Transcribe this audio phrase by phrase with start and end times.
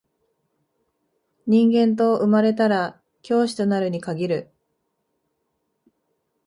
[1.45, 4.49] 人間と生まれたら教師となるに限る